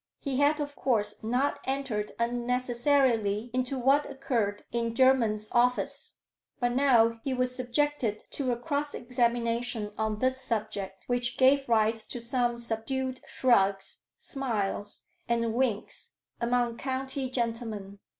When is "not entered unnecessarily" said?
1.21-3.51